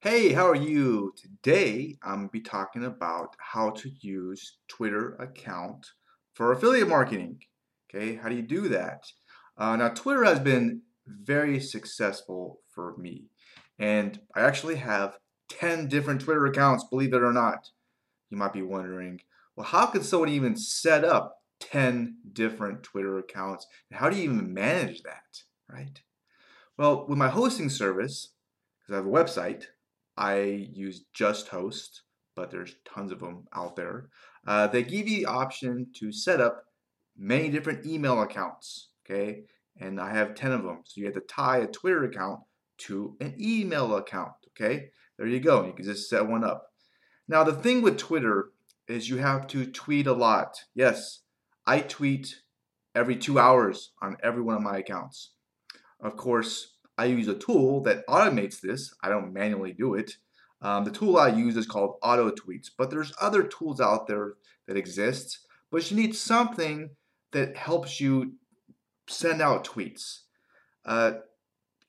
[0.00, 1.12] Hey, how are you?
[1.16, 5.88] Today I'm going to be talking about how to use Twitter account
[6.34, 7.40] for affiliate marketing.
[7.90, 9.02] Okay, how do you do that?
[9.56, 13.24] Uh, now, Twitter has been very successful for me,
[13.80, 15.18] and I actually have
[15.48, 17.68] 10 different Twitter accounts, believe it or not.
[18.30, 19.22] You might be wondering,
[19.56, 23.66] well, how could someone even set up 10 different Twitter accounts?
[23.90, 26.00] And how do you even manage that, right?
[26.76, 28.28] Well, with my hosting service,
[28.78, 29.64] because I have a website,
[30.18, 32.00] I use JustHost,
[32.34, 34.08] but there's tons of them out there.
[34.46, 36.64] Uh, they give you the option to set up
[37.16, 39.44] many different email accounts, okay?
[39.80, 40.80] And I have 10 of them.
[40.84, 42.40] So you have to tie a Twitter account
[42.78, 44.90] to an email account, okay?
[45.16, 45.64] There you go.
[45.64, 46.66] You can just set one up.
[47.28, 48.50] Now, the thing with Twitter
[48.88, 50.58] is you have to tweet a lot.
[50.74, 51.20] Yes,
[51.64, 52.40] I tweet
[52.92, 55.30] every two hours on every one of my accounts.
[56.00, 58.92] Of course, I use a tool that automates this.
[59.02, 60.16] I don't manually do it.
[60.60, 64.34] Um, the tool I use is called Auto Tweets, but there's other tools out there
[64.66, 65.38] that exist.
[65.70, 66.90] But you need something
[67.32, 68.34] that helps you
[69.08, 70.22] send out tweets.
[70.84, 71.12] Uh,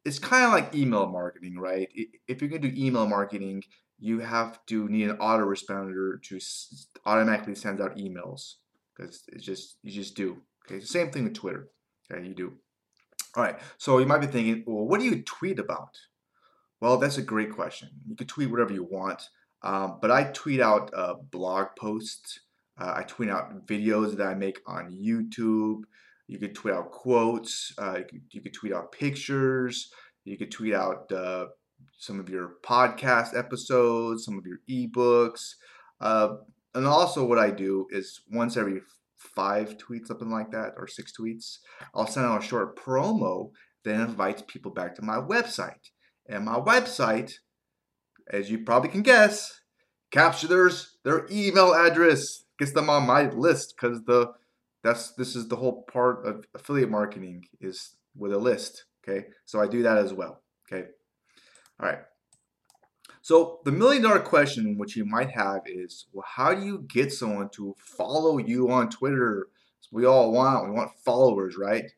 [0.06, 1.90] it's kind of like email marketing, right?
[2.28, 3.64] If you're going to do email marketing,
[4.00, 6.40] you have to need an autoresponder to
[7.06, 8.56] automatically send out emails
[8.96, 10.38] because it's just you just do.
[10.66, 11.70] Okay, same thing with Twitter.
[12.12, 12.54] Okay, you do.
[13.36, 15.96] All right, so you might be thinking, well, what do you tweet about?
[16.82, 17.90] Well, that's a great question.
[18.08, 19.22] You can tweet whatever you want,
[19.62, 22.40] um, but I tweet out uh, blog posts.
[22.80, 25.82] Uh, I tweet out videos that I make on YouTube.
[26.28, 27.74] You could tweet out quotes.
[27.78, 29.92] Uh, you, could, you, could, tweet out pictures.
[30.24, 31.48] You could tweet out uh,
[31.98, 35.56] some of your podcast episodes, some of your ebooks.
[36.00, 36.36] Uh,
[36.74, 38.82] and also, what I do is once every
[39.20, 41.58] five tweets, something like that, or six tweets,
[41.94, 43.52] I'll send out a short promo
[43.84, 45.92] that invites people back to my website.
[46.28, 47.34] And my website,
[48.32, 49.62] as you probably can guess,
[50.12, 54.32] captures their email address, gets them on my list because the
[54.84, 58.86] that's this is the whole part of affiliate marketing is with a list.
[59.08, 60.42] Okay, so I do that as well.
[60.72, 60.88] Okay,
[61.80, 62.00] all right.
[63.30, 67.14] So the million dollar question which you might have is, well, how do you get
[67.14, 69.50] someone to follow you on Twitter?
[69.92, 71.92] we all want, we want followers, right?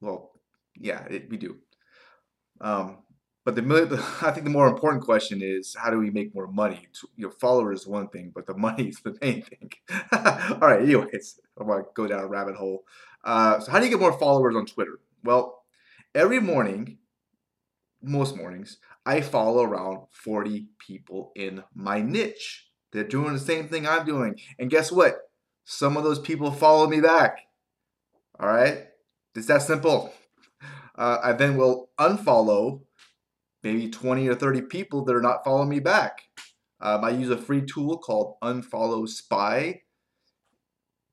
[0.00, 0.32] Well,
[0.74, 1.58] yeah, it, we do.
[2.60, 3.04] Um,
[3.44, 6.48] but the, million, I think the more important question is, how do we make more
[6.48, 6.88] money?
[7.14, 9.70] Your followers is one thing, but the money is the main thing.
[10.10, 12.82] all right, anyways, I'm gonna go down a rabbit hole.
[13.22, 14.98] Uh, so how do you get more followers on Twitter?
[15.22, 15.62] Well,
[16.16, 16.98] every morning,
[18.02, 22.66] most mornings, I follow around 40 people in my niche.
[22.92, 24.38] They're doing the same thing I'm doing.
[24.58, 25.16] And guess what?
[25.64, 27.38] Some of those people follow me back.
[28.38, 28.86] All right?
[29.34, 30.12] It's that simple.
[30.96, 32.80] Uh, I then will unfollow
[33.62, 36.22] maybe 20 or 30 people that are not following me back.
[36.80, 39.82] Um, I use a free tool called Unfollow Spy,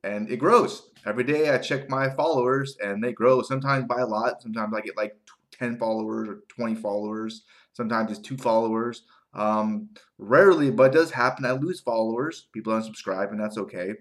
[0.04, 0.90] and it grows.
[1.06, 3.42] Every day I check my followers, and they grow.
[3.42, 4.42] Sometimes by a lot.
[4.42, 5.16] Sometimes I get like
[5.58, 7.44] 10 followers or 20 followers.
[7.74, 9.03] Sometimes it's two followers.
[9.34, 11.46] Um, rarely, but it does happen.
[11.46, 12.47] I lose followers.
[12.53, 13.94] People unsubscribe, and that's okay.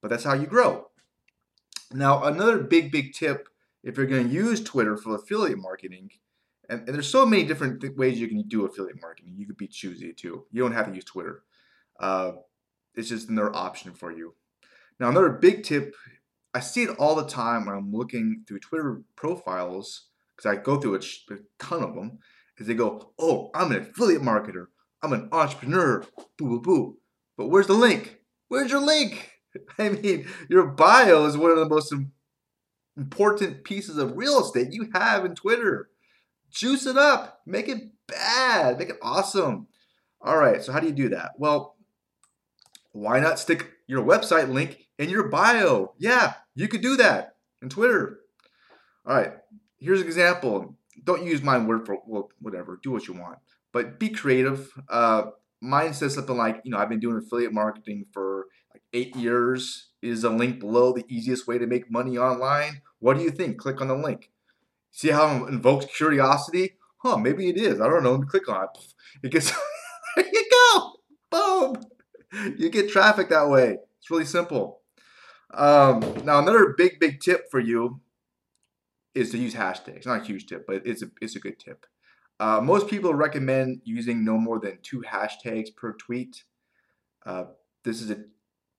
[0.00, 0.88] But that's how you grow.
[1.92, 3.48] Now, another big, big tip
[3.82, 6.10] if you're going to use Twitter for affiliate marketing,
[6.68, 9.34] and, and there's so many different th- ways you can do affiliate marketing.
[9.36, 10.44] You could be choosy too.
[10.50, 11.42] You don't have to use Twitter.
[11.98, 12.32] Uh,
[12.94, 14.34] it's just another option for you.
[15.00, 15.94] Now, another big tip
[16.54, 20.07] I see it all the time when I'm looking through Twitter profiles
[20.38, 20.98] because I go through a,
[21.34, 22.18] a ton of them,
[22.58, 24.66] is they go, oh, I'm an affiliate marketer.
[25.02, 26.04] I'm an entrepreneur.
[26.36, 26.96] Boo, boo, boo.
[27.36, 28.18] But where's the link?
[28.48, 29.32] Where's your link?
[29.78, 31.92] I mean, your bio is one of the most
[32.96, 35.88] important pieces of real estate you have in Twitter.
[36.50, 37.40] Juice it up.
[37.44, 38.78] Make it bad.
[38.78, 39.66] Make it awesome.
[40.20, 41.32] All right, so how do you do that?
[41.36, 41.76] Well,
[42.92, 45.94] why not stick your website link in your bio?
[45.98, 48.18] Yeah, you could do that in Twitter.
[49.06, 49.34] All right,
[49.78, 50.76] here's an example.
[51.04, 52.78] Don't use my word for well, whatever.
[52.82, 53.38] Do what you want,
[53.72, 54.70] but be creative.
[54.88, 55.26] Uh,
[55.60, 59.86] mine says something like, you know, I've been doing affiliate marketing for like eight years.
[60.00, 62.82] Is a link below the easiest way to make money online?
[63.00, 63.58] What do you think?
[63.58, 64.30] Click on the link.
[64.92, 66.76] See how it invokes curiosity?
[66.98, 67.80] Huh, maybe it is.
[67.80, 68.18] I don't know.
[68.20, 68.70] Click on it.
[69.22, 69.50] It gets
[70.16, 70.92] there you go.
[71.30, 71.82] Boom.
[72.56, 73.78] You get traffic that way.
[73.98, 74.82] It's really simple.
[75.52, 78.00] Um, now another big, big tip for you
[79.14, 80.06] is to use hashtags.
[80.06, 81.86] Not a huge tip, but it's a, it's a good tip.
[82.40, 86.44] Uh, most people recommend using no more than two hashtags per tweet.
[87.26, 87.44] Uh,
[87.84, 88.24] this is a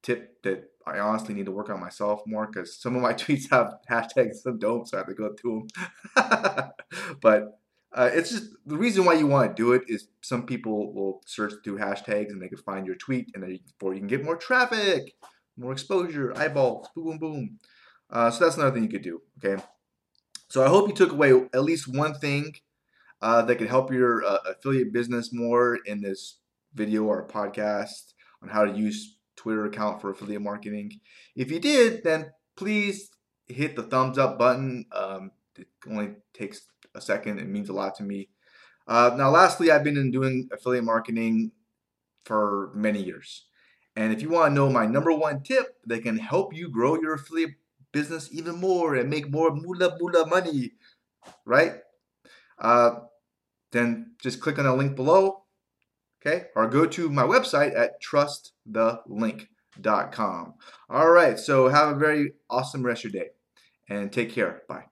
[0.01, 3.49] tip that I honestly need to work on myself more because some of my tweets
[3.51, 5.67] have hashtags, some don't, so I have to go through
[6.15, 6.71] them.
[7.21, 7.59] but
[7.91, 11.21] uh, it's just the reason why you want to do it is some people will
[11.25, 14.37] search through hashtags and they can find your tweet and you, you can get more
[14.37, 15.15] traffic,
[15.57, 17.59] more exposure, eyeballs, boom, boom, boom.
[18.09, 19.21] Uh, so that's another thing you could do.
[19.43, 19.61] Okay.
[20.49, 22.55] So I hope you took away at least one thing
[23.21, 26.39] uh, that could help your uh, affiliate business more in this
[26.73, 30.99] video or podcast on how to use Twitter account for affiliate marketing.
[31.35, 33.11] If you did, then please
[33.47, 34.85] hit the thumbs up button.
[34.91, 36.61] Um, it only takes
[36.95, 37.39] a second.
[37.39, 38.29] It means a lot to me.
[38.87, 41.51] Uh, now, lastly, I've been doing affiliate marketing
[42.25, 43.45] for many years.
[43.95, 46.95] And if you want to know my number one tip that can help you grow
[46.99, 47.51] your affiliate
[47.91, 50.71] business even more and make more moolah moolah money,
[51.45, 51.73] right?
[52.59, 52.91] Uh,
[53.71, 55.43] then just click on the link below,
[56.21, 56.45] okay?
[56.55, 60.53] Or go to my website at trustthelink.com.
[60.89, 63.29] All right, so have a very awesome rest of your day
[63.89, 64.63] and take care.
[64.67, 64.85] Bye.